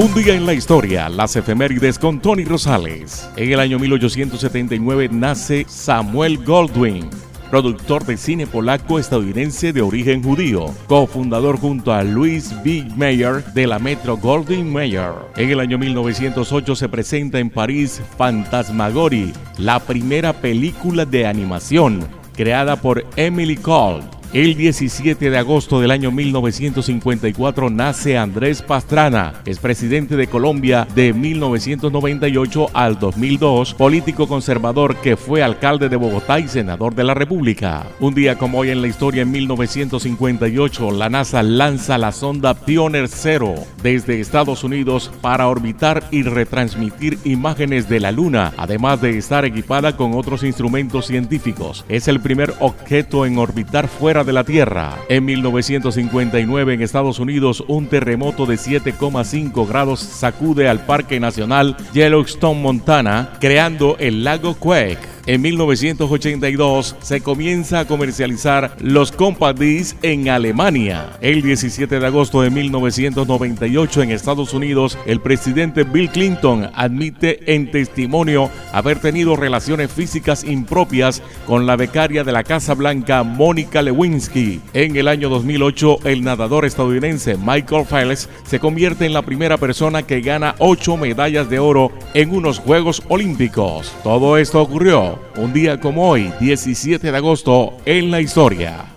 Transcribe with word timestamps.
Un 0.00 0.14
día 0.14 0.34
en 0.34 0.46
la 0.46 0.54
historia, 0.54 1.10
las 1.10 1.36
efemérides 1.36 1.98
con 1.98 2.20
Tony 2.20 2.46
Rosales. 2.46 3.28
En 3.36 3.52
el 3.52 3.60
año 3.60 3.78
1879 3.78 5.10
nace 5.12 5.66
Samuel 5.68 6.42
Goldwyn, 6.42 7.10
productor 7.50 8.06
de 8.06 8.16
cine 8.16 8.46
polaco-estadounidense 8.46 9.74
de 9.74 9.82
origen 9.82 10.22
judío, 10.22 10.74
cofundador 10.86 11.58
junto 11.58 11.92
a 11.92 12.02
Louis 12.02 12.50
B. 12.64 12.88
Mayer 12.96 13.44
de 13.52 13.66
la 13.66 13.78
Metro 13.78 14.16
Goldwyn 14.16 14.72
Mayer. 14.72 15.12
En 15.36 15.50
el 15.50 15.60
año 15.60 15.76
1908 15.76 16.76
se 16.76 16.88
presenta 16.88 17.38
en 17.38 17.50
París 17.50 18.00
Fantasmagory, 18.16 19.34
la 19.58 19.80
primera 19.80 20.32
película 20.32 21.04
de 21.04 21.26
animación 21.26 22.08
creada 22.34 22.76
por 22.76 23.04
Emily 23.16 23.58
Cole 23.58 24.19
el 24.32 24.54
17 24.54 25.28
de 25.28 25.38
agosto 25.38 25.80
del 25.80 25.90
año 25.90 26.12
1954 26.12 27.68
nace 27.68 28.16
Andrés 28.16 28.62
Pastrana, 28.62 29.34
es 29.44 29.58
presidente 29.58 30.16
de 30.16 30.28
Colombia 30.28 30.86
de 30.94 31.12
1998 31.12 32.68
al 32.72 32.98
2002, 33.00 33.74
político 33.74 34.28
conservador 34.28 34.96
que 34.96 35.16
fue 35.16 35.42
alcalde 35.42 35.88
de 35.88 35.96
Bogotá 35.96 36.38
y 36.38 36.46
senador 36.46 36.94
de 36.94 37.02
la 37.02 37.14
República. 37.14 37.86
Un 37.98 38.14
día 38.14 38.38
como 38.38 38.58
hoy 38.58 38.70
en 38.70 38.82
la 38.82 38.88
historia, 38.88 39.22
en 39.22 39.32
1958, 39.32 40.92
la 40.92 41.08
NASA 41.08 41.42
lanza 41.42 41.98
la 41.98 42.12
sonda 42.12 42.54
Pioneer 42.54 43.08
0 43.08 43.54
desde 43.82 44.20
Estados 44.20 44.62
Unidos 44.62 45.10
para 45.20 45.48
orbitar 45.48 46.04
y 46.12 46.22
retransmitir 46.22 47.18
imágenes 47.24 47.88
de 47.88 47.98
la 47.98 48.12
Luna, 48.12 48.52
además 48.56 49.00
de 49.00 49.18
estar 49.18 49.44
equipada 49.44 49.96
con 49.96 50.14
otros 50.14 50.44
instrumentos 50.44 51.06
científicos. 51.06 51.84
Es 51.88 52.06
el 52.06 52.20
primer 52.20 52.54
objeto 52.60 53.26
en 53.26 53.36
orbitar 53.36 53.88
fuera 53.88 54.19
de 54.24 54.32
la 54.32 54.44
Tierra. 54.44 54.98
En 55.08 55.24
1959 55.24 56.74
en 56.74 56.82
Estados 56.82 57.18
Unidos 57.18 57.64
un 57.68 57.86
terremoto 57.86 58.46
de 58.46 58.56
7,5 58.56 59.66
grados 59.66 60.00
sacude 60.00 60.68
al 60.68 60.84
Parque 60.86 61.20
Nacional 61.20 61.76
Yellowstone, 61.92 62.60
Montana, 62.60 63.32
creando 63.40 63.96
el 63.98 64.24
lago 64.24 64.54
Quake. 64.54 65.09
En 65.26 65.42
1982 65.42 66.96
se 67.02 67.20
comienza 67.20 67.80
a 67.80 67.84
comercializar 67.86 68.74
los 68.80 69.12
Compact 69.12 69.58
Disc 69.58 69.96
en 70.02 70.30
Alemania. 70.30 71.18
El 71.20 71.42
17 71.42 72.00
de 72.00 72.06
agosto 72.06 72.40
de 72.40 72.50
1998 72.50 74.02
en 74.02 74.10
Estados 74.12 74.54
Unidos, 74.54 74.96
el 75.04 75.20
presidente 75.20 75.84
Bill 75.84 76.08
Clinton 76.08 76.70
admite 76.74 77.54
en 77.54 77.70
testimonio 77.70 78.50
haber 78.72 78.98
tenido 79.00 79.36
relaciones 79.36 79.92
físicas 79.92 80.42
impropias 80.42 81.22
con 81.46 81.66
la 81.66 81.76
becaria 81.76 82.24
de 82.24 82.32
la 82.32 82.42
Casa 82.42 82.74
Blanca, 82.74 83.22
Mónica 83.22 83.82
Lewinsky. 83.82 84.60
En 84.72 84.96
el 84.96 85.06
año 85.06 85.28
2008, 85.28 85.98
el 86.04 86.24
nadador 86.24 86.64
estadounidense 86.64 87.36
Michael 87.36 87.84
Phelps 87.84 88.28
se 88.44 88.58
convierte 88.58 89.04
en 89.04 89.12
la 89.12 89.22
primera 89.22 89.58
persona 89.58 90.02
que 90.02 90.22
gana 90.22 90.54
ocho 90.58 90.96
medallas 90.96 91.50
de 91.50 91.58
oro 91.58 91.92
en 92.14 92.34
unos 92.34 92.58
Juegos 92.58 93.02
Olímpicos. 93.08 93.94
Todo 94.02 94.38
esto 94.38 94.62
ocurrió 94.62 95.09
un 95.36 95.52
día 95.52 95.80
como 95.80 96.08
hoy, 96.08 96.32
17 96.40 97.10
de 97.10 97.16
agosto, 97.16 97.78
en 97.84 98.10
la 98.10 98.20
historia. 98.20 98.90